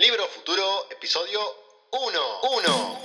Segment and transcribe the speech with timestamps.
[0.00, 1.40] Libro Futuro, episodio
[1.90, 2.20] 1.
[2.56, 3.00] 1.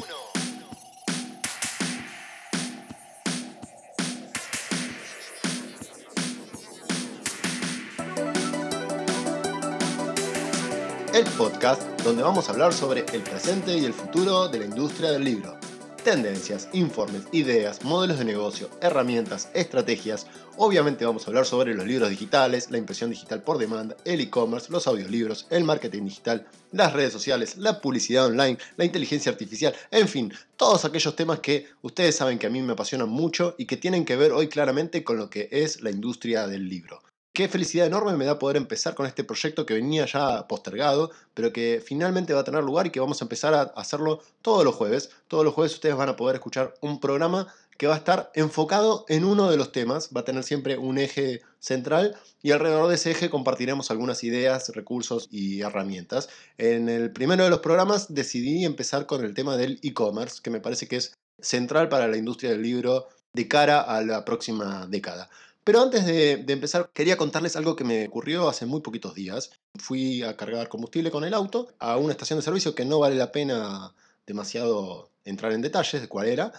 [11.15, 15.09] El podcast donde vamos a hablar sobre el presente y el futuro de la industria
[15.13, 15.62] del libro.
[16.03, 20.27] Tendencias, informes, ideas, modelos de negocio, herramientas, estrategias.
[20.57, 24.69] Obviamente vamos a hablar sobre los libros digitales, la impresión digital por demanda, el e-commerce,
[24.69, 30.09] los audiolibros, el marketing digital, las redes sociales, la publicidad online, la inteligencia artificial, en
[30.09, 33.77] fin, todos aquellos temas que ustedes saben que a mí me apasionan mucho y que
[33.77, 37.01] tienen que ver hoy claramente con lo que es la industria del libro.
[37.35, 41.51] Qué felicidad enorme me da poder empezar con este proyecto que venía ya postergado, pero
[41.51, 44.75] que finalmente va a tener lugar y que vamos a empezar a hacerlo todos los
[44.75, 45.09] jueves.
[45.27, 49.05] Todos los jueves ustedes van a poder escuchar un programa que va a estar enfocado
[49.09, 52.95] en uno de los temas, va a tener siempre un eje central y alrededor de
[52.95, 56.29] ese eje compartiremos algunas ideas, recursos y herramientas.
[56.59, 60.59] En el primero de los programas decidí empezar con el tema del e-commerce, que me
[60.61, 65.31] parece que es central para la industria del libro de cara a la próxima década.
[65.63, 69.51] Pero antes de, empezar, quería contarles algo que me ocurrió hace muy poquitos días.
[69.75, 73.15] Fui a cargar combustible con el auto a una estación de servicio que no vale
[73.15, 73.93] la pena
[74.27, 76.51] demasiado entrar en detalles de cuál era,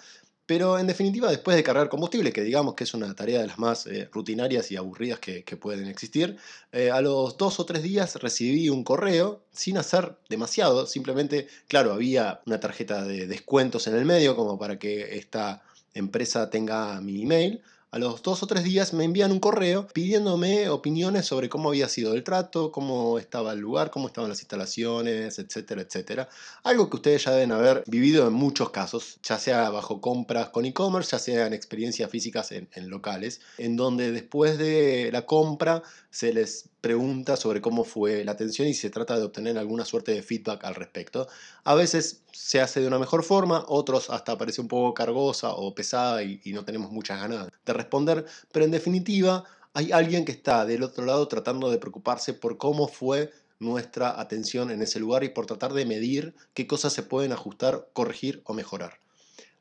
[0.46, 3.58] pero en definitiva, después de cargar combustible, que digamos que es una tarea de las
[3.58, 6.36] más eh, rutinarias y aburridas que, pueden existir,
[6.72, 11.92] eh, a los dos o tres días recibí un correo sin hacer demasiado, simplemente, claro,
[11.92, 15.62] había una tarjeta de descuentos en el medio como para que esta
[15.94, 17.62] empresa tenga mi email,
[17.94, 21.88] a los dos o tres días me envían un correo pidiéndome opiniones sobre cómo había
[21.88, 26.28] sido el trato, cómo estaba el lugar, cómo estaban las instalaciones, etcétera, etcétera.
[26.64, 30.64] Algo que ustedes ya deben haber vivido en muchos casos, ya sea bajo compras con
[30.64, 35.84] e-commerce, ya sea en experiencias físicas en, en locales, en donde después de la compra
[36.10, 40.12] se les pregunta sobre cómo fue la atención y se trata de obtener alguna suerte
[40.12, 41.26] de feedback al respecto.
[41.64, 45.74] A veces se hace de una mejor forma, otros hasta parece un poco cargosa o
[45.74, 50.66] pesada y, no tenemos muchas ganas de responder, pero en definitiva hay alguien que está
[50.66, 55.30] del otro lado tratando de preocuparse por cómo fue nuestra atención en ese lugar y
[55.30, 58.98] por tratar de medir qué cosas se pueden ajustar, corregir o mejorar.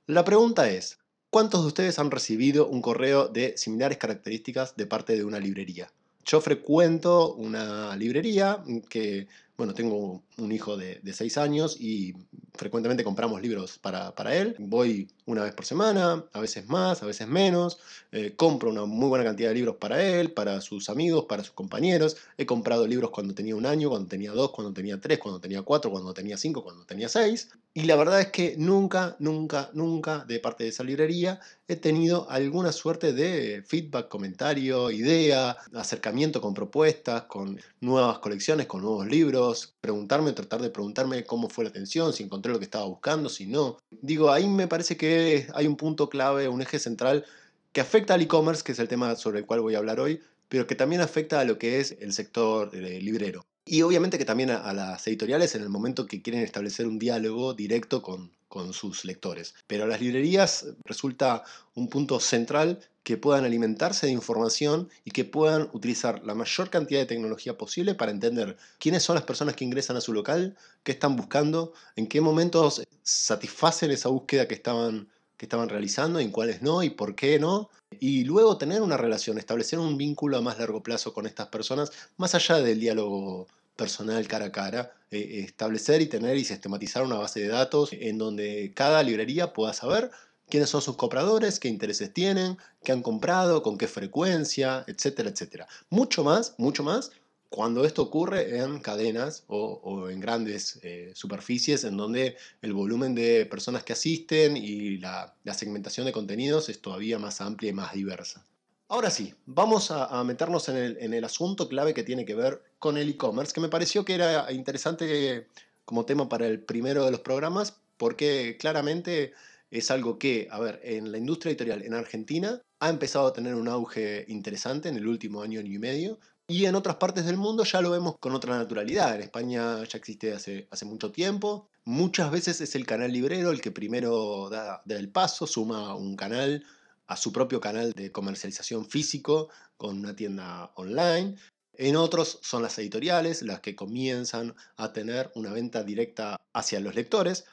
[0.07, 0.99] La pregunta es,
[1.29, 5.89] ¿cuántos de ustedes han recibido un correo de similares características de parte de una librería?
[6.25, 12.13] Yo frecuento una librería que, bueno, tengo un hijo de, de 6 años y
[12.53, 14.55] frecuentemente compramos libros para, para, él.
[14.59, 17.79] Voy una vez por semana, a veces más, a veces menos.
[18.11, 21.53] Eh, compro una muy buena cantidad de libros para él, para sus amigos, para sus
[21.53, 22.17] compañeros.
[22.37, 25.61] He comprado libros cuando tenía un año, cuando tenía dos, cuando tenía tres, cuando tenía
[25.61, 27.49] cuatro, cuando tenía cinco, cuando tenía seis.
[27.75, 32.29] Y la verdad es que nunca, nunca, nunca de parte de esa librería he tenido
[32.29, 39.73] alguna suerte de feedback, comentario, idea, acercamiento con propuestas, con nuevas colecciones, con nuevos libros,
[39.81, 43.47] preguntarme, tratar de preguntarme cómo fue la atención, si encontré lo que estaba buscando, si
[43.47, 43.79] no.
[43.89, 47.25] Digo, ahí me parece que hay un punto clave, un eje central
[47.71, 50.21] que afecta al e-commerce, que es el tema sobre el cual voy a hablar hoy,
[50.47, 53.47] pero que también afecta a lo que es el sector eh, librero.
[53.65, 57.53] Y obviamente que también a, las editoriales en el momento que quieren establecer un diálogo
[57.53, 59.55] directo con, con sus lectores.
[59.67, 61.43] Pero a las librerías resulta
[61.75, 66.99] un punto central que puedan alimentarse de información y que puedan utilizar la mayor cantidad
[66.99, 70.93] de tecnología posible para entender quiénes son las personas que ingresan a su local, qué
[70.93, 76.61] están buscando, en qué momentos satisfacen esa búsqueda que estaban, que estaban realizando, en cuáles
[76.61, 80.59] no y por qué no, y luego tener una relación, establecer un vínculo a más
[80.59, 86.01] largo plazo con estas personas, más allá del diálogo personal cara a cara, eh, establecer
[86.01, 90.11] y tener y sistematizar una base de datos en donde cada librería pueda saber
[90.49, 95.67] quiénes son sus compradores, qué intereses tienen, qué han comprado, con qué frecuencia, etcétera, etcétera.
[95.89, 97.11] Mucho más, mucho más
[97.53, 103.45] cuando esto ocurre en cadenas o, en grandes eh, superficies en donde el volumen de
[103.45, 108.43] personas que asisten y la, segmentación de contenidos es todavía más amplia y más diversa.
[108.87, 112.59] Ahora sí, vamos a, meternos en el, en el, asunto clave que tiene que ver
[112.79, 115.47] con el e-commerce, que me pareció que era interesante
[115.85, 119.33] como tema para el primero de los programas, porque claramente
[119.69, 123.53] es algo que, a ver, en la industria editorial en Argentina ha empezado a tener
[123.53, 126.19] un auge interesante en el último año y medio,
[126.53, 129.15] y en otras partes del mundo ya lo vemos con otra naturalidad.
[129.15, 131.67] En España ya existe hace, hace mucho tiempo.
[131.83, 136.63] Muchas veces es el canal librero el que primero da, el paso, suma un canal
[137.07, 141.37] a su propio canal de comercialización físico con una tienda online.
[141.73, 146.93] En otros son las editoriales las que comienzan a tener una venta directa hacia los
[146.93, 147.45] lectores.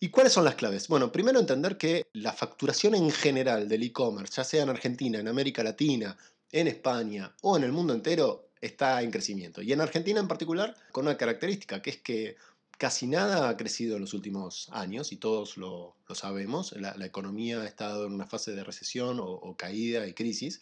[0.00, 0.88] ¿Y cuáles son las claves?
[0.88, 5.28] Bueno, primero entender que la facturación en general del e-commerce, ya sea en Argentina, en
[5.28, 6.16] América Latina,
[6.52, 9.62] en España o en el mundo entero está en crecimiento.
[9.62, 12.36] Y en Argentina en particular con una característica, que es que
[12.78, 16.72] casi nada ha crecido en los últimos años y todos lo, sabemos.
[16.72, 20.60] La, economía ha estado en una fase de recesión o, caída y crisis,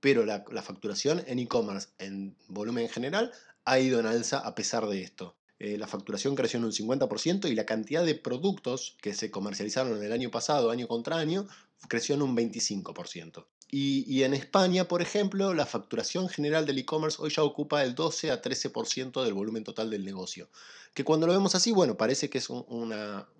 [0.00, 3.32] pero la, facturación en e-commerce en volumen en general
[3.64, 5.36] ha ido en alza a pesar de esto.
[5.58, 9.98] Eh, la facturación creció en un 50% y la cantidad de productos que se comercializaron
[9.98, 11.46] en el año pasado, año contra año,
[11.88, 13.44] creció en un 25%.
[13.72, 18.32] Y, en España, por ejemplo, la facturación general del e-commerce hoy ya ocupa el 12
[18.32, 20.48] a 13% del volumen total del negocio.
[20.92, 22.92] Que cuando lo vemos así, bueno, parece que es un,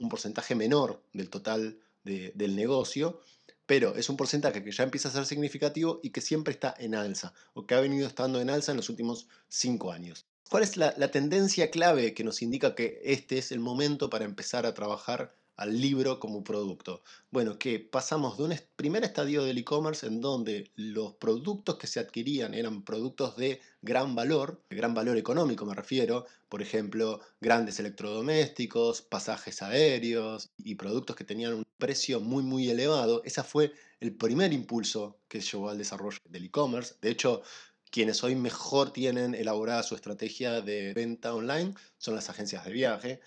[0.09, 3.21] porcentaje menor del total del negocio,
[3.67, 6.95] pero es un porcentaje que ya empieza a ser significativo y que siempre está en
[6.95, 10.27] alza, o que ha venido estando en alza en los últimos 5 años.
[10.49, 14.25] ¿Cuál es la, la tendencia clave que nos indica que este es el momento para
[14.25, 17.03] empezar a trabajar al libro como producto?
[17.31, 22.01] Bueno, que pasamos de un primer estadio del e-commerce en donde los productos que se
[22.01, 27.79] adquirían eran productos de gran valor, de gran valor económico me refiero, por ejemplo, grandes
[27.79, 33.23] electrodomésticos, pasajes aéreos y productos que tenían un precio muy muy elevado.
[33.25, 36.95] Ese fue el primer impulso que llevó al desarrollo del e-commerce.
[37.03, 37.43] De hecho,
[37.91, 43.21] quienes hoy mejor tienen elaborada su estrategia de venta online son las agencias de viaje.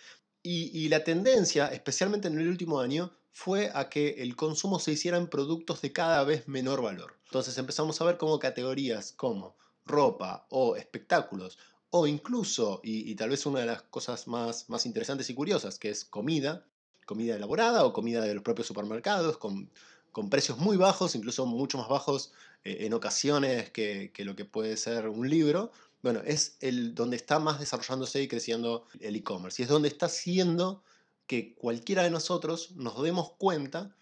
[0.45, 5.17] Y, la tendencia, especialmente en el último año, fue a que el consumo se hiciera
[5.17, 7.15] en productos de cada vez menor valor.
[7.27, 9.55] Entonces empezamos a ver cómo categorías como
[9.85, 11.57] ropa o espectáculos
[11.95, 15.91] o incluso, y, tal vez una de las cosas más, más interesantes y curiosas, que
[15.91, 16.65] es comida,
[17.05, 19.69] comida elaborada o comida de los propios supermercados, con,
[20.11, 24.43] con precios muy bajos, incluso mucho más bajos eh, en ocasiones que, que, lo que
[24.43, 25.71] puede ser un libro,
[26.03, 26.57] bueno, es
[26.91, 29.61] donde está más desarrollándose y creciendo el e-commerce.
[29.61, 30.83] Y es donde está haciendo
[31.27, 33.95] que cualquiera de nosotros nos demos cuenta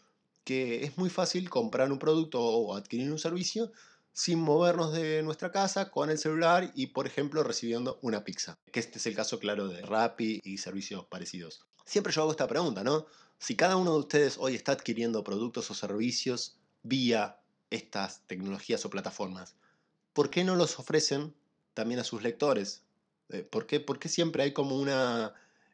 [0.43, 3.71] que es muy fácil comprar un producto o adquirir un servicio
[4.13, 8.57] sin movernos de nuestra casa con el celular y, por ejemplo, recibiendo una pizza.
[8.71, 11.61] Que este es el caso claro de Rappi y servicios parecidos.
[11.85, 13.05] Siempre yo hago esta pregunta, ¿no?
[13.37, 17.39] Si cada uno de ustedes hoy está adquiriendo productos o servicios vía
[17.69, 19.55] estas tecnologías o plataformas,
[20.13, 21.35] ¿por qué no los ofrecen
[21.73, 22.83] también a sus lectores.
[23.29, 25.33] Eh, ¿Por qué, siempre hay como una,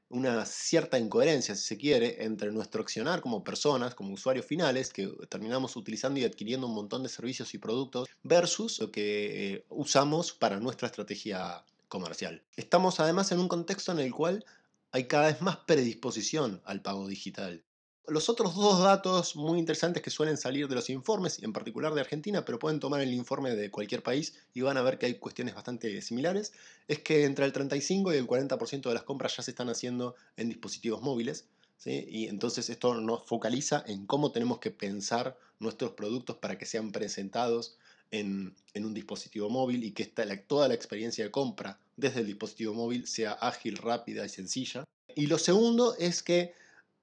[0.09, 5.09] una cierta incoherencia, si se quiere, entre nuestro accionar como personas, como usuarios finales, que
[5.29, 10.33] terminamos utilizando y adquiriendo un montón de servicios y productos, versus lo que eh, usamos
[10.33, 12.43] para nuestra estrategia comercial.
[12.55, 14.45] Estamos además en un contexto en el cual
[14.91, 17.63] hay cada vez más predisposición al pago digital.
[18.09, 21.99] Los otros dos datos muy interesantes que suelen salir de los informes, en particular de
[21.99, 25.15] Argentina, pero pueden tomar el informe de cualquier país y van a ver que hay
[25.15, 26.53] cuestiones bastante similares,
[26.87, 30.15] es que entre el 35 y el 40% de las compras ya se están haciendo
[30.37, 31.47] en dispositivos móviles.
[31.85, 36.93] Y entonces esto nos focaliza en cómo tenemos que pensar nuestros productos para que sean
[36.93, 37.77] presentados
[38.11, 43.05] en, un dispositivo móvil y que toda la experiencia de compra desde el dispositivo móvil
[43.05, 44.85] sea ágil, rápida y sencilla.
[45.13, 46.53] Y lo segundo es que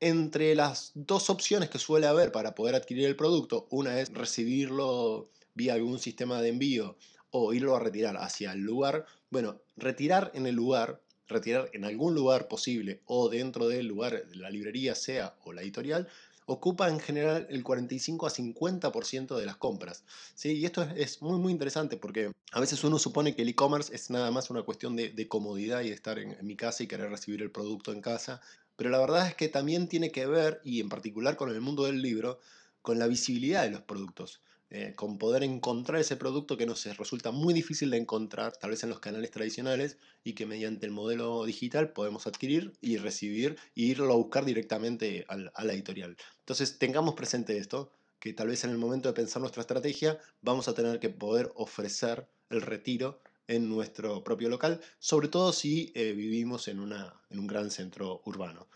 [0.05, 5.31] entre las dos opciones que suele haber para poder adquirir el producto, una es recibirlo
[5.55, 6.99] vía algún sistema de envío
[7.31, 12.15] o irlo a retirar hacia el lugar, bueno, retirar en el lugar, retirar en algún
[12.15, 16.07] lugar posible o dentro del lugar, la librería sea o la editorial,
[16.45, 20.05] ocupa en general el 45 a 50% de las compras.
[20.35, 20.53] ¿sí?
[20.53, 24.11] Y esto es, muy muy interesante porque a veces uno supone que el e-commerce es
[24.11, 27.41] nada más una cuestión de, comodidad y de estar en mi casa y querer recibir
[27.41, 28.43] el producto en casa,
[28.77, 31.85] pero la verdad es que también tiene que ver, y en particular con el mundo
[31.85, 32.41] del libro,
[32.83, 34.41] con la visibilidad de los productos.
[34.71, 38.83] Eh, con poder encontrar ese producto que nos resulta muy difícil de encontrar, tal vez
[38.83, 43.83] en los canales tradicionales, y que mediante el modelo digital podemos adquirir y recibir e
[43.83, 46.17] irlo a buscar directamente a la editorial.
[46.41, 50.67] Entonces tengamos presente esto, que tal vez en el momento de pensar nuestra estrategia vamos
[50.67, 56.13] a tener que poder ofrecer el retiro en nuestro propio local, sobre todo si eh,
[56.13, 58.69] vivimos en, una, en un gran centro urbano.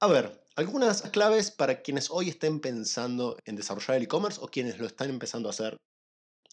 [0.00, 4.78] A ver, algunas claves para quienes hoy estén pensando en desarrollar el e-commerce o quienes
[4.78, 5.76] lo están empezando a hacer.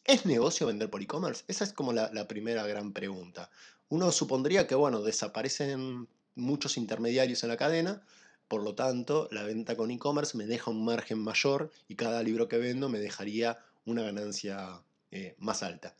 [0.06, 1.44] ¿Es negocio vender por e-commerce?
[1.48, 3.52] Esa es como la, primera gran pregunta.
[3.90, 8.04] Uno supondría que, bueno, desaparecen muchos intermediarios en la cadena,
[8.48, 12.48] por lo tanto, la venta con e-commerce me deja un margen mayor y cada libro
[12.48, 15.96] que vendo me dejaría una ganancia eh, más alta.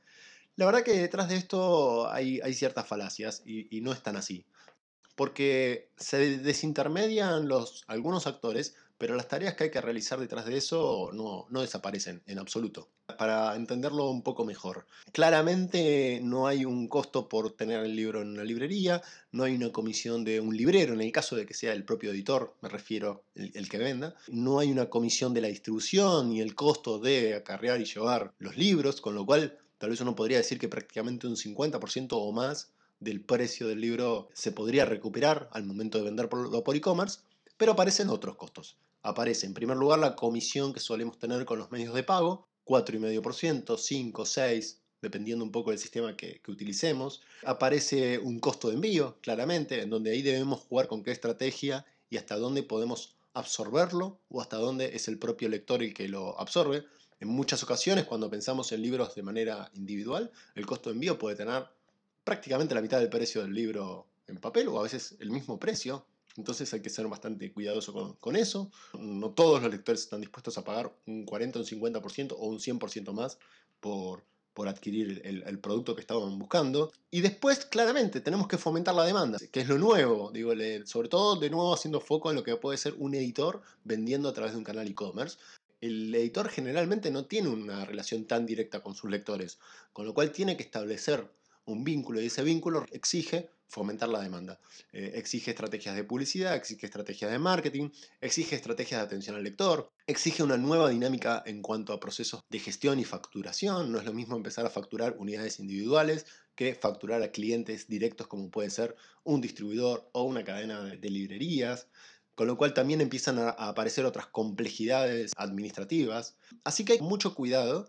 [0.62, 4.46] La verdad que detrás de esto hay, ciertas falacias y, no es tan así.
[5.16, 7.50] Porque se desintermedian
[7.88, 12.22] algunos actores, pero las tareas que hay que realizar detrás de eso no, no desaparecen
[12.28, 12.90] en absoluto.
[13.18, 18.28] Para entenderlo un poco mejor, claramente no hay un costo por tener el libro en
[18.28, 19.02] una librería,
[19.32, 22.12] no hay una comisión de un librero, en el caso de que sea el propio
[22.12, 26.40] editor, me refiero el, el que venda, no hay una comisión de la distribución ni
[26.40, 30.38] el costo de acarrear y llevar los libros, con lo cual tal vez uno podría
[30.38, 32.70] decir que prácticamente un 50% o más
[33.00, 37.22] del precio del libro se podría recuperar al momento de venderlo por e-commerce,
[37.58, 38.78] pero aparecen otros costos.
[39.02, 43.76] Aparece en primer lugar la comisión que solemos tener con los medios de pago, 4,5%,
[43.76, 47.24] 5, 6, dependiendo un poco del sistema que, que, utilicemos.
[47.44, 52.18] Aparece un costo de envío, claramente, en donde ahí debemos jugar con qué estrategia y
[52.18, 56.86] hasta dónde podemos absorberlo o hasta dónde es el propio lector el que lo absorbe.
[57.22, 61.36] En muchas ocasiones, cuando pensamos en libros de manera individual, el costo de envío puede
[61.36, 61.68] tener
[62.24, 66.04] prácticamente la mitad del precio del libro en papel o a veces el mismo precio.
[66.36, 68.72] Entonces hay que ser bastante cuidadoso con, eso.
[68.98, 73.14] No todos los lectores están dispuestos a pagar un 40, un 50% o un 100%
[73.14, 73.38] más
[73.80, 74.24] por,
[74.56, 76.92] por adquirir el, producto que estaban buscando.
[77.12, 80.54] Y después, claramente, tenemos que fomentar la demanda, que es lo nuevo, digo,
[80.86, 84.34] sobre todo de nuevo haciendo foco en lo que puede ser un editor vendiendo a
[84.34, 85.38] través de un canal e-commerce.
[85.82, 89.60] El editor generalmente no tiene una relación tan directa con sus lectores,
[89.92, 91.28] con lo cual tiene que establecer
[91.66, 94.60] un vínculo y ese vínculo exige fomentar la demanda.
[94.92, 99.90] Eh, exige estrategias de publicidad, exige estrategias de marketing, exige estrategias de atención al lector,
[100.06, 103.92] exige una nueva dinámica en cuanto a procesos de gestión y facturación.
[103.92, 108.52] No es lo mismo empezar a facturar unidades individuales que facturar a clientes directos como
[108.52, 111.88] puede ser un distribuidor o una cadena de librerías
[112.42, 116.34] con lo cual también empiezan a aparecer otras complejidades administrativas.
[116.64, 117.88] Así que hay mucho cuidado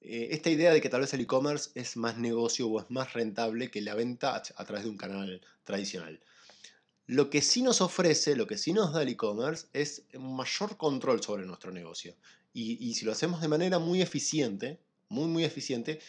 [0.00, 3.12] eh, esta idea de que tal vez el e-commerce es más negocio o es más
[3.12, 6.18] rentable que la venta a, través de un canal tradicional.
[7.06, 11.22] Lo que sí nos ofrece, lo que sí nos da el e-commerce es mayor control
[11.22, 12.16] sobre nuestro negocio.
[12.52, 16.00] Y, si lo hacemos de manera muy eficiente, muy muy eficiente,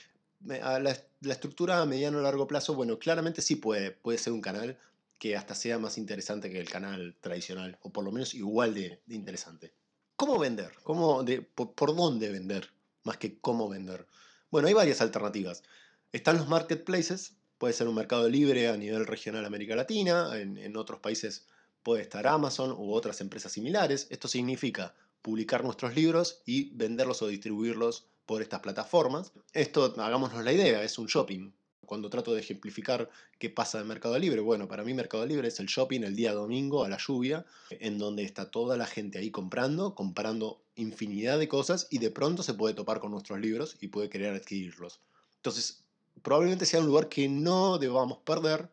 [0.44, 4.42] la, la estructura a mediano o largo plazo, bueno, claramente sí puede, puede ser un
[4.42, 4.80] canal
[5.20, 9.02] que hasta sea más interesante que el canal tradicional, o por lo menos igual de,
[9.10, 9.74] interesante.
[10.16, 10.72] ¿Cómo vender?
[10.84, 12.72] ¿Cómo de, por, dónde vender?
[13.04, 14.08] más que cómo vender.
[14.52, 15.64] Bueno, hay varias alternativas.
[16.12, 21.00] Están los marketplaces, puede ser un mercado libre a nivel regional América Latina, en, otros
[21.00, 21.48] países
[21.82, 24.08] puede estar Amazon u otras empresas similares.
[24.10, 29.32] Esto significa publicar nuestros libros y venderlos o distribuirlos por estas plataformas.
[29.54, 31.52] Esto, hagámonos la idea, es un shopping
[31.90, 34.42] cuando trato de ejemplificar qué pasa en Mercado Libre.
[34.42, 37.98] Bueno, para mí Mercado Libre es el shopping el día domingo a la lluvia, en
[37.98, 42.54] donde está toda la gente ahí comprando, comprando infinidad de cosas y de pronto se
[42.54, 45.02] puede topar con nuestros libros y puede querer adquirirlos.
[45.38, 45.84] Entonces,
[46.22, 48.70] probablemente sea un lugar que no debamos perder.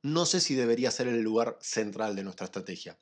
[0.00, 2.96] No sé si debería ser el lugar central de nuestra estrategia.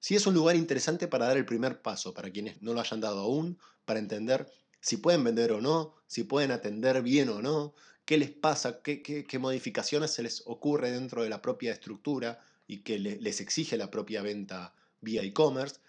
[0.00, 3.02] Sí es un lugar interesante para dar el primer paso, para quienes no lo hayan
[3.02, 4.50] dado aún, para entender
[4.82, 7.72] si pueden vender o no, si pueden atender bien o no,
[8.04, 12.98] qué les pasa, qué, modificaciones se les ocurre dentro de la propia estructura y que
[12.98, 15.80] les exige la propia venta vía e-commerce,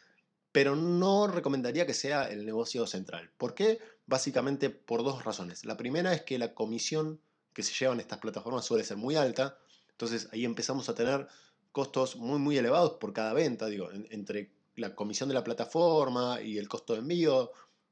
[0.52, 3.32] pero no recomendaría que sea el negocio central.
[3.38, 3.80] ¿Por qué?
[4.06, 5.66] Básicamente por dos razones.
[5.66, 7.20] La primera es que la comisión
[7.54, 9.58] que se llevan estas plataformas suele ser muy alta,
[9.92, 11.28] entonces ahí empezamos a tener
[11.72, 16.58] costos muy muy elevados por cada venta, digo, entre la comisión de la plataforma y
[16.58, 17.52] el costo de envío,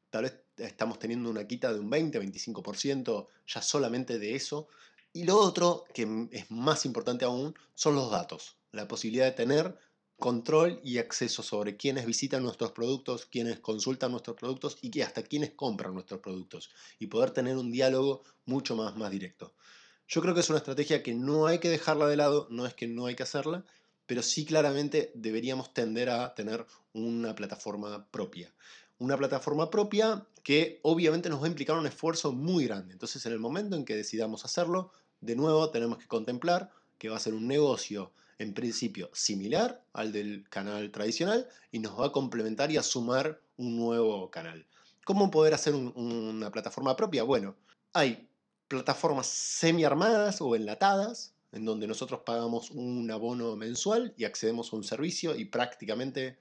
[0.10, 4.68] tal vez estamos teniendo una quita de un 20-25% ya solamente de eso.
[5.14, 8.58] Y lo otro, que es más importante aún, son los datos.
[8.72, 9.78] La posibilidad de tener
[10.18, 15.52] control y acceso sobre quienes visitan nuestros productos, quienes consultan nuestros productos y hasta quienes
[15.52, 16.70] compran nuestros productos.
[17.00, 19.54] Y poder tener un diálogo mucho más, más directo.
[20.08, 22.74] Yo creo que es una estrategia que no hay que dejarla de lado, no es
[22.74, 23.66] que no hay que hacerla,
[24.06, 28.54] pero sí claramente deberíamos tender a tener una plataforma propia
[29.02, 32.94] una plataforma propia que obviamente nos va a implicar un esfuerzo muy grande.
[32.94, 34.92] Entonces en el momento en que decidamos hacerlo,
[35.22, 40.12] de nuevo tenemos que contemplar que va a ser un negocio en principio similar al
[40.12, 44.68] del canal tradicional y nos va a complementar y a sumar un nuevo canal.
[45.04, 47.24] ¿Cómo poder hacer una plataforma propia?
[47.24, 47.56] Bueno,
[47.94, 48.30] hay
[48.68, 54.84] plataformas semi-armadas o enlatadas, en donde nosotros pagamos un abono mensual y accedemos a un
[54.84, 56.38] servicio y prácticamente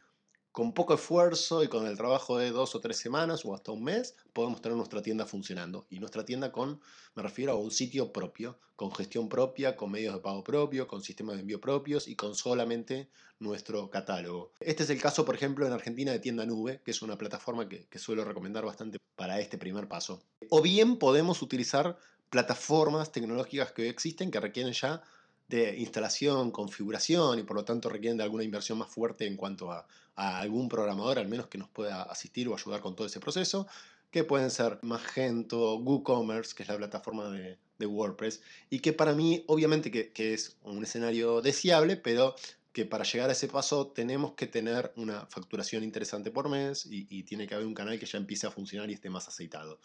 [0.52, 3.84] con poco esfuerzo y con el trabajo de dos o tres semanas o hasta un
[3.84, 5.86] mes, podemos tener nuestra tienda funcionando.
[5.90, 6.80] Y nuestra tienda con,
[7.14, 11.02] me refiero a un sitio propio, con gestión propia, con medios de pago propio, con
[11.02, 14.52] sistemas de envío propios y con solamente nuestro catálogo.
[14.60, 17.68] Este es el caso, por ejemplo, en Argentina de Tienda Nube, que es una plataforma
[17.68, 20.22] que, que suelo recomendar bastante para este primer paso.
[20.48, 21.96] O bien podemos utilizar
[22.28, 25.02] plataformas tecnológicas que hoy existen que requieren ya
[25.50, 29.70] de instalación, configuración y por lo tanto requieren de alguna inversión más fuerte en cuanto
[29.70, 33.66] a, algún programador al menos que nos pueda asistir o ayudar con todo ese proceso,
[34.10, 39.42] que pueden ser Magento, WooCommerce, que es la plataforma de, WordPress, y que para mí
[39.46, 42.34] obviamente que, es un escenario deseable, pero
[42.74, 47.06] que para llegar a ese paso tenemos que tener una facturación interesante por mes y,
[47.08, 49.80] y, tiene que haber un canal que ya empiece a funcionar y esté más aceitado.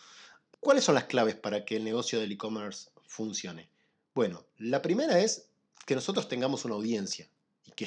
[0.60, 3.70] ¿Cuáles son las claves para que el negocio del e-commerce funcione?
[4.14, 5.50] Bueno, la primera es
[5.86, 7.30] que nosotros tengamos una audiencia
[7.66, 7.86] y que,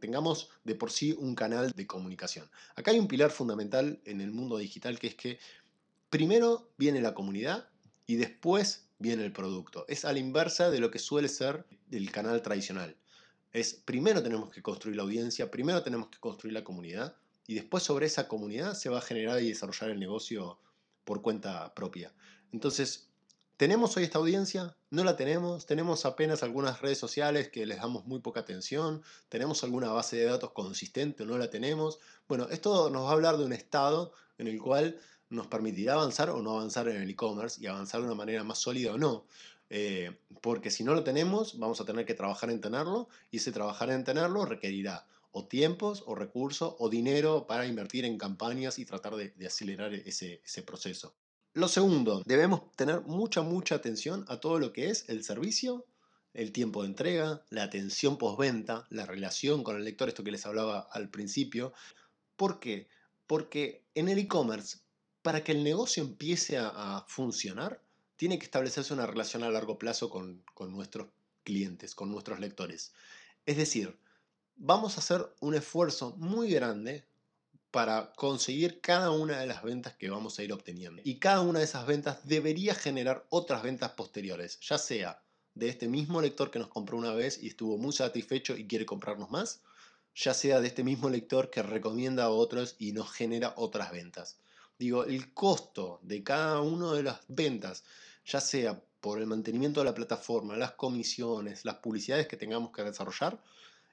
[0.00, 2.48] tengamos de por sí un canal de comunicación.
[2.74, 5.38] Acá hay un pilar fundamental en el mundo digital que es que
[6.10, 7.68] primero viene la comunidad
[8.06, 9.84] y después viene el producto.
[9.88, 12.96] Es a la inversa de lo que suele ser el canal tradicional.
[13.52, 17.82] Es primero tenemos que construir la audiencia, primero tenemos que construir la comunidad y después
[17.82, 20.58] sobre esa comunidad se va a generar y desarrollar el negocio
[21.04, 22.12] por cuenta propia.
[22.52, 23.05] Entonces,
[23.56, 24.76] ¿tenemos hoy esta audiencia?
[24.90, 25.66] No la tenemos.
[25.66, 29.02] Tenemos apenas algunas redes sociales que les damos muy poca atención.
[29.28, 31.98] ¿Tenemos alguna base de datos consistente no la tenemos?
[32.28, 34.98] Bueno, esto nos va a hablar de un estado en el cual
[35.28, 38.58] nos permitirá avanzar o no avanzar en el e-commerce y avanzar de una manera más
[38.58, 39.26] sólida o no.
[39.70, 43.52] Eh, porque si no lo tenemos, vamos a tener que trabajar en tenerlo y ese
[43.52, 48.86] trabajar en tenerlo requerirá o tiempos, o recursos, o dinero para invertir en campañas y
[48.86, 51.14] tratar de, acelerar ese, ese proceso.
[51.56, 55.86] Lo segundo, debemos tener mucha, mucha atención a todo lo que es el servicio,
[56.34, 60.44] el tiempo de entrega, la atención postventa, la relación con el lector, esto que les
[60.44, 61.72] hablaba al principio.
[62.36, 62.88] ¿Por qué?
[63.26, 64.80] Porque en el e-commerce,
[65.22, 67.80] para que el negocio empiece a, funcionar,
[68.16, 71.08] tiene que establecerse una relación a largo plazo con, con nuestros
[71.42, 72.92] clientes, con nuestros lectores.
[73.46, 73.98] Es decir,
[74.56, 77.06] vamos a hacer un esfuerzo muy grande
[77.76, 81.02] para conseguir cada una de las ventas que vamos a ir obteniendo.
[81.04, 85.22] Y cada una de esas ventas debería generar otras ventas posteriores, ya sea
[85.54, 88.86] de este mismo lector que nos compró una vez y estuvo muy satisfecho y quiere
[88.86, 89.60] comprarnos más,
[90.14, 94.38] ya sea de este mismo lector que recomienda a otros y nos genera otras ventas.
[94.78, 97.84] Digo, el costo de cada una de las ventas,
[98.24, 102.84] ya sea por el mantenimiento de la plataforma, las comisiones, las publicidades que tengamos que
[102.84, 103.38] desarrollar,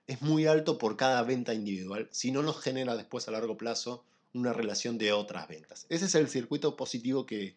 [0.08, 4.04] es muy alto por cada venta individual, si no nos genera después a largo plazo
[4.34, 5.86] una relación de otras ventas.
[5.90, 7.56] Ese es el circuito positivo que,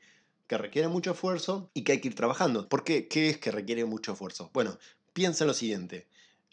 [0.48, 2.68] requiere mucho esfuerzo y que hay que ir trabajando.
[2.68, 3.08] ¿Por qué?
[3.08, 4.50] ¿Qué es que requiere mucho esfuerzo?
[4.52, 4.78] Bueno,
[5.12, 6.06] piensa en lo siguiente.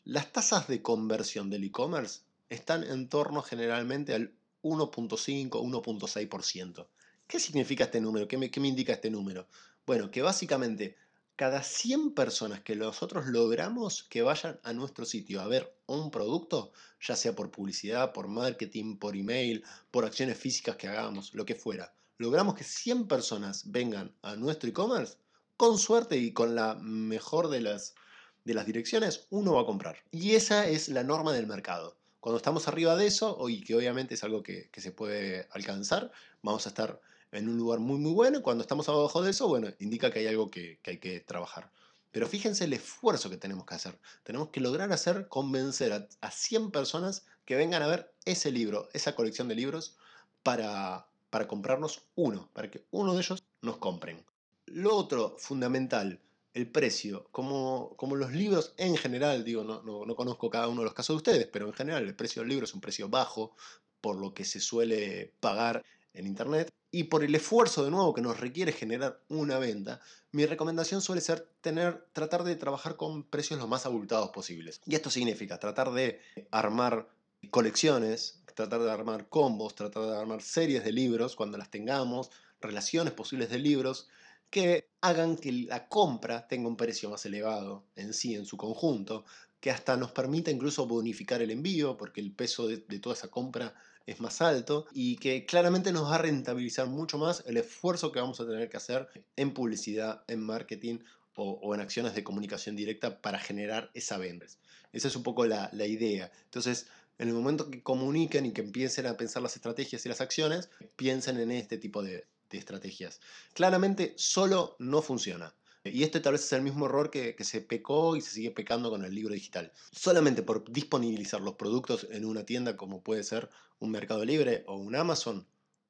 [0.03, 4.33] Las tasas de conversión del e-commerce están en torno generalmente al
[4.63, 6.87] 1.5, 1.6%.
[7.27, 8.27] ¿Qué significa este número?
[8.27, 9.47] ¿Qué me, ¿Qué me indica este número?
[9.85, 10.95] Bueno, que básicamente
[11.35, 16.71] cada 100 personas que nosotros logramos que vayan a nuestro sitio a ver un producto,
[17.01, 21.55] ya sea por publicidad, por marketing, por email, por acciones físicas que hagamos, lo que
[21.55, 25.17] fuera, logramos que 100 personas vengan a nuestro e-commerce,
[25.57, 27.95] con suerte y con la mejor de las,
[28.43, 29.97] de las direcciones, uno va a comprar.
[30.11, 31.97] Y esa es la norma del mercado.
[32.19, 36.11] Cuando estamos arriba de eso, y que obviamente es algo que, que se puede alcanzar,
[36.41, 37.01] vamos a estar
[37.33, 38.41] en un lugar muy muy bueno.
[38.41, 41.71] Cuando estamos abajo de eso, bueno, indica que hay algo que, hay que trabajar.
[42.11, 43.97] Pero fíjense el esfuerzo que tenemos que hacer.
[44.23, 48.87] Tenemos que lograr hacer convencer a, a 100 personas que vengan a ver ese libro,
[48.93, 49.97] esa colección de libros,
[50.43, 54.23] para, para comprarnos uno, para que uno de ellos nos compren.
[54.67, 56.19] Lo otro fundamental,
[56.53, 57.27] el precio.
[57.31, 60.93] Como, como los libros en general, digo, no, no, no, conozco cada uno de los
[60.93, 63.55] casos de ustedes, pero en general el precio del libro es un precio bajo
[64.01, 68.21] por lo que se suele pagar en Internet y por el esfuerzo de nuevo que
[68.21, 69.99] nos requiere generar una venta,
[70.31, 74.79] mi recomendación suele ser tener, tratar de trabajar con precios lo más abultados posibles.
[74.85, 77.09] Y esto significa tratar de armar
[77.49, 82.29] colecciones, tratar de armar combos, tratar de armar series de libros cuando las tengamos,
[82.61, 84.07] relaciones posibles de libros
[84.51, 89.25] que hagan que la compra tenga un precio más elevado en sí, en su conjunto,
[89.59, 93.73] que hasta nos permita incluso bonificar el envío, porque el peso de, toda esa compra
[94.05, 98.19] es más alto, y que claramente nos va a rentabilizar mucho más el esfuerzo que
[98.19, 100.99] vamos a tener que hacer en publicidad, en marketing
[101.35, 104.45] o, en acciones de comunicación directa para generar esa venta.
[104.91, 106.31] Esa es un poco la, idea.
[106.45, 106.87] Entonces,
[107.17, 110.69] en el momento que comuniquen y que empiecen a pensar las estrategias y las acciones,
[110.95, 113.19] piensen en este tipo de estrategias.
[113.53, 115.55] Claramente solo no funciona.
[115.85, 118.89] Y este tal vez es el mismo error que, se pecó y se sigue pecando
[118.89, 119.73] con el libro digital.
[119.91, 124.77] Solamente por disponibilizar los productos en una tienda como puede ser un Mercado Libre o
[124.77, 125.45] un Amazon,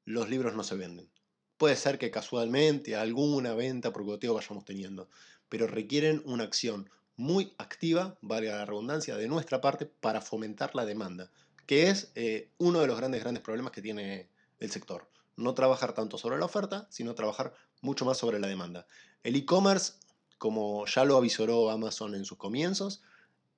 [0.06, 1.10] los libros no se venden.
[1.58, 5.10] Puede ser que casualmente alguna venta por goteo vayamos teniendo,
[5.48, 10.86] pero requieren una acción muy activa, valga la redundancia, de nuestra parte para fomentar la
[10.86, 11.30] demanda,
[11.68, 14.28] que es eh, uno de los grandes, grandes problemas que tiene
[14.60, 18.88] el sector no trabajar tanto sobre la oferta, sino trabajar mucho más sobre la demanda.
[19.24, 19.94] El e-commerce,
[20.38, 23.02] como ya lo avisoró Amazon en sus comienzos,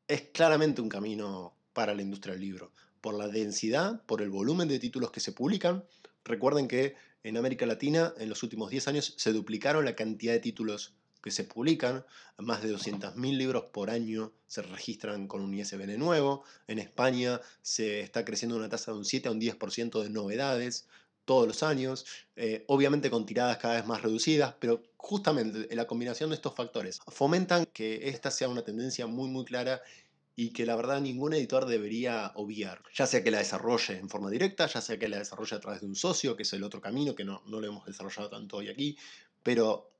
[0.07, 4.67] es claramente un camino para la industria del libro, por la densidad, por el volumen
[4.67, 5.83] de títulos que se publican.
[6.23, 10.39] Recuerden que en América Latina en los últimos 10 años se duplicaron la cantidad de
[10.39, 10.93] títulos
[11.25, 12.05] que se publican,
[12.37, 18.01] más de 200.000 libros por año se registran con un ISBN nuevo, en España se
[18.01, 20.87] está creciendo una tasa de un 7 a un 10% de novedades,
[21.25, 26.29] todos los años, eh, obviamente con tiradas cada vez más reducidas, pero justamente la combinación
[26.29, 29.81] de estos factores fomentan que esta sea una tendencia muy muy clara
[30.35, 34.29] y que la verdad ningún editor debería obviar, ya sea que la desarrolle en forma
[34.29, 36.81] directa, ya sea que la desarrolle a través de un socio, que es el otro
[36.81, 38.97] camino, que no, no lo hemos desarrollado tanto hoy aquí,
[39.43, 39.91] pero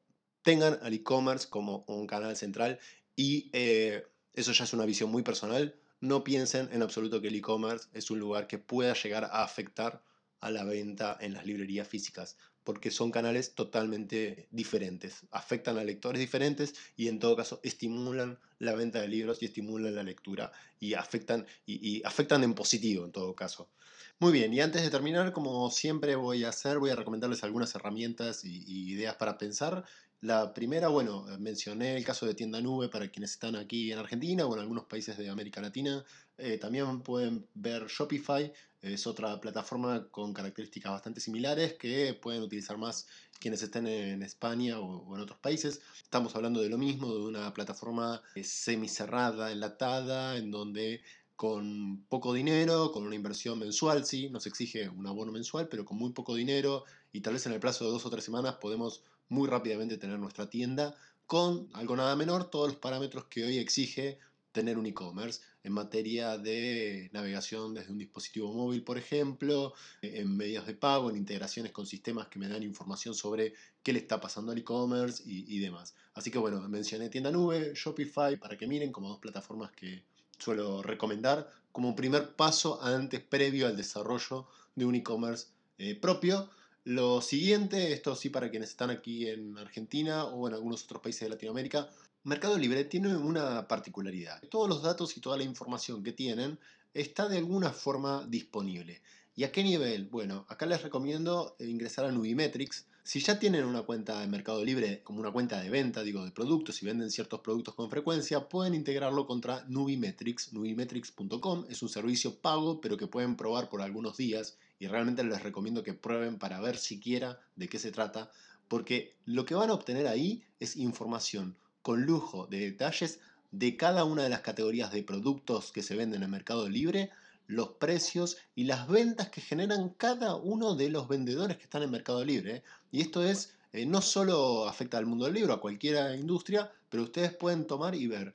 [0.42, 2.80] tengan al e-commerce como un canal central
[3.16, 5.76] y eh, eso ya es una visión muy personal.
[6.02, 10.04] No piensen en absoluto que el e-commerce es un lugar que pueda llegar a afectar
[10.46, 16.20] a la venta en las librerías físicas, porque son canales totalmente diferentes, afectan a lectores
[16.20, 20.94] diferentes y en todo caso estimulan la venta de libros y estimulan la lectura y
[20.94, 23.72] afectan, y, afectan en positivo en todo caso.
[24.20, 27.74] Muy bien, y antes de terminar, como siempre voy a hacer, voy a recomendarles algunas
[27.74, 29.84] herramientas y ideas para pensar
[30.22, 34.46] la primera, bueno, mencioné el caso de Tienda Nube para quienes están aquí en Argentina
[34.46, 36.04] o en algunos países de América Latina.
[36.38, 38.52] Eh, también pueden ver Shopify,
[38.82, 43.08] es otra plataforma con características bastante similares que pueden utilizar más
[43.40, 45.82] quienes estén en España o, en otros países.
[46.04, 51.02] Estamos hablando de lo mismo, de una plataforma eh, semicerrada, enlatada, en donde
[51.36, 55.98] con poco dinero, con una inversión mensual, sí, nos exige un abono mensual, pero con
[55.98, 59.04] muy poco dinero y tal vez en el plazo de dos o tres semanas podemos
[59.30, 64.20] muy rápidamente tener nuestra tienda con algo nada menor, todos los parámetros que hoy exige
[64.52, 70.66] tener un e-commerce en materia de navegación desde un dispositivo móvil, por ejemplo, en medios
[70.66, 74.54] de pago, en integraciones con sistemas que me dan información sobre qué le está pasando
[74.54, 75.94] al e-commerce y, demás.
[76.14, 80.04] Así que bueno, mencioné tienda nube, Shopify, para que miren como dos plataformas que
[80.38, 86.50] suelo recomendar como primer paso antes, previo al desarrollo de un e-commerce eh, propio.
[86.86, 91.22] Lo siguiente, esto sí para quienes están aquí en Argentina o en algunos otros países
[91.22, 91.90] de Latinoamérica,
[92.24, 94.40] Mercado Libre tiene una particularidad.
[94.52, 96.60] Todos los datos y toda la información que tienen
[96.94, 99.02] está de alguna forma disponible.
[99.36, 100.06] ¿Y a qué nivel?
[100.06, 102.86] Bueno, acá les recomiendo ingresar a Nubimetrics.
[103.02, 106.32] Si ya tienen una cuenta de Mercado Libre como una cuenta de venta, digo, de
[106.32, 110.54] productos y venden ciertos productos con frecuencia, pueden integrarlo contra Nubimetrics.
[110.54, 115.44] Nubimetrics.com es un servicio pago, pero que pueden probar por algunos días y realmente les
[115.44, 118.32] recomiendo que prueben para ver siquiera de qué se trata,
[118.68, 123.20] porque lo que van a obtener ahí es información con lujo de detalles
[123.52, 127.12] de cada una de las categorías de productos que se venden en Mercado Libre
[127.48, 131.92] los precios y las ventas que generan cada uno de los vendedores que están en
[131.92, 132.58] Mercado Libre.
[132.58, 132.64] ¿eh?
[132.92, 137.04] Y esto es, eh, no solo afecta al mundo del libro, a cualquier industria, pero
[137.04, 138.34] ustedes pueden tomar y ver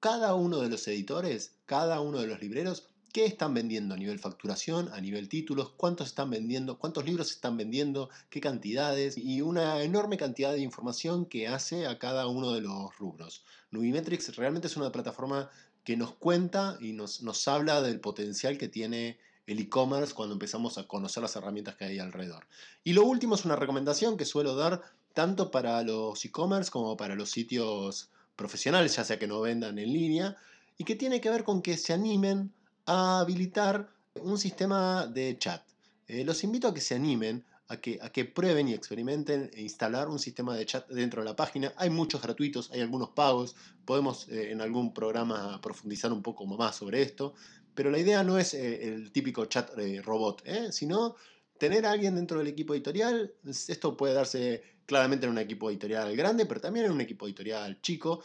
[0.00, 4.18] cada uno de los editores, cada uno de los libreros, qué están vendiendo a nivel
[4.18, 9.82] facturación, a nivel títulos, cuántos están vendiendo, cuántos libros están vendiendo, qué cantidades y una
[9.82, 13.44] enorme cantidad de información que hace a cada uno de los rubros.
[13.70, 15.50] Nubimetrics realmente es una plataforma
[15.84, 20.76] que nos cuenta y nos, nos habla del potencial que tiene el e-commerce cuando empezamos
[20.78, 22.46] a conocer las herramientas que hay alrededor.
[22.84, 24.82] Y lo último es una recomendación que suelo dar
[25.14, 29.92] tanto para los e-commerce como para los sitios profesionales, ya sea que no vendan en
[29.92, 30.36] línea,
[30.76, 32.52] y que tiene que ver con que se animen
[32.86, 35.62] a habilitar un sistema de chat.
[36.08, 39.62] Eh, los invito a que se animen a que, a que prueben y experimenten e
[39.62, 41.72] instalar un sistema de chat dentro de la página.
[41.76, 46.76] Hay muchos gratuitos, hay algunos pagos, podemos eh, en algún programa profundizar un poco más
[46.76, 47.34] sobre esto,
[47.74, 49.70] pero la idea no es eh, el típico chat
[50.04, 51.16] robot, sino
[51.58, 53.34] tener a alguien dentro del equipo editorial.
[53.44, 57.80] Esto puede darse claramente en un equipo editorial grande, pero también en un equipo editorial
[57.80, 58.22] chico.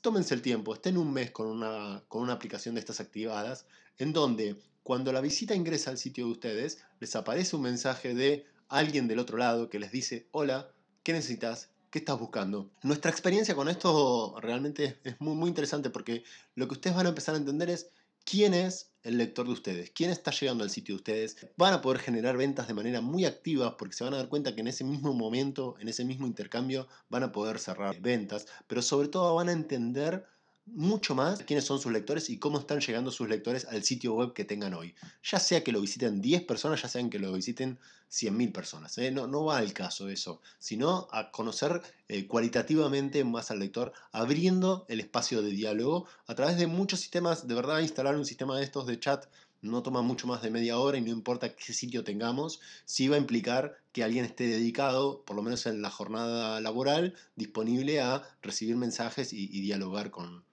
[0.00, 3.66] Tómense el tiempo, estén un mes con una, con una aplicación de estas activadas,
[3.98, 8.46] en donde cuando la visita ingresa al sitio de ustedes, les aparece un mensaje de
[8.68, 10.70] alguien del otro lado que les dice, hola,
[11.02, 11.70] ¿qué necesitas?
[11.90, 12.70] ¿Qué estás buscando?
[12.82, 17.10] Nuestra experiencia con esto realmente es muy, muy interesante porque lo que ustedes van a
[17.10, 17.88] empezar a entender es
[18.24, 21.36] quién es el lector de ustedes, quién está llegando al sitio de ustedes.
[21.56, 24.54] Van a poder generar ventas de manera muy activa porque se van a dar cuenta
[24.54, 28.82] que en ese mismo momento, en ese mismo intercambio, van a poder cerrar ventas, pero
[28.82, 30.26] sobre todo van a entender
[30.66, 34.32] mucho más quiénes son sus lectores y cómo están llegando sus lectores al sitio web
[34.32, 34.94] que tengan hoy.
[35.22, 37.78] Ya sea que lo visiten 10 personas, ya sean que lo visiten
[38.10, 38.96] 100.000 personas.
[38.98, 39.10] ¿eh?
[39.10, 44.86] No, no va al caso eso, sino a conocer eh, cualitativamente más al lector, abriendo
[44.88, 47.46] el espacio de diálogo a través de muchos sistemas.
[47.46, 49.26] De verdad, instalar un sistema de estos de chat
[49.62, 53.16] no toma mucho más de media hora y no importa qué sitio tengamos, sí va
[53.16, 58.22] a implicar que alguien esté dedicado, por lo menos en la jornada laboral, disponible a
[58.42, 60.44] recibir mensajes y dialogar con,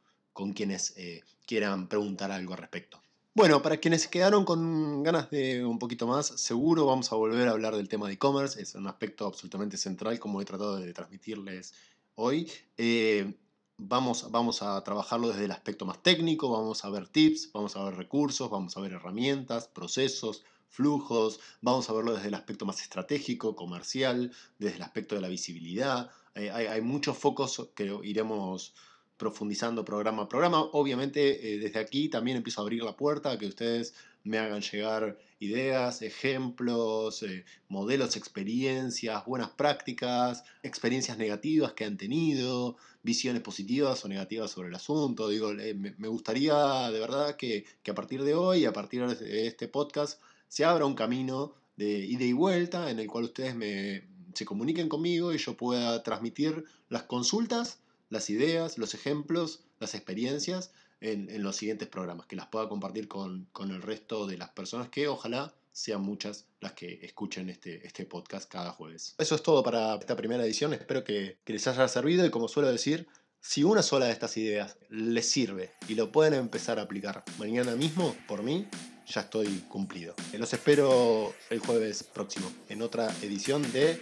[0.41, 2.99] con quienes eh, quieran preguntar algo al respecto.
[3.35, 7.51] Bueno, para quienes quedaron con ganas de un poquito más, seguro vamos a volver a
[7.51, 8.59] hablar del tema de e-commerce.
[8.59, 11.75] Es un aspecto absolutamente central, como he tratado de transmitirles
[12.15, 12.49] hoy.
[12.75, 13.35] Eh,
[13.77, 17.83] vamos, vamos a trabajarlo desde el aspecto más técnico, vamos a ver tips, vamos a
[17.83, 22.81] ver recursos, vamos a ver herramientas, procesos, flujos, vamos a verlo desde el aspecto más
[22.81, 26.09] estratégico, comercial, desde el aspecto de la visibilidad.
[26.33, 28.73] hay, hay, muchos focos que iremos
[29.21, 30.59] profundizando programa a programa.
[30.73, 31.21] Obviamente
[31.53, 35.19] eh, desde aquí también empiezo a abrir la puerta a que ustedes me hagan llegar
[35.39, 44.07] ideas, ejemplos, eh, modelos, experiencias, buenas prácticas, experiencias negativas que han tenido, visiones positivas o
[44.07, 45.29] negativas sobre el asunto.
[45.29, 50.19] Digo, me, gustaría de verdad que, a partir de hoy, a partir de este podcast,
[50.47, 54.03] se abra un camino de ida y vuelta en el cual ustedes me,
[54.33, 57.77] se comuniquen conmigo y yo pueda transmitir las consultas,
[58.11, 63.49] las ideas, los ejemplos, las experiencias en, los siguientes programas, que las pueda compartir con,
[63.59, 68.51] el resto de las personas que ojalá sean muchas las que escuchen este, este podcast
[68.51, 69.15] cada jueves.
[69.17, 72.47] Eso es todo para esta primera edición, espero que, que les haya servido y como
[72.47, 73.07] suelo decir,
[73.39, 77.75] si una sola de estas ideas les sirve y lo pueden empezar a aplicar mañana
[77.75, 78.67] mismo, por mí,
[79.07, 80.13] ya estoy cumplido.
[80.33, 84.01] Los espero el jueves próximo en otra edición de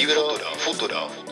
[0.00, 1.29] Libro, Libro Futuro.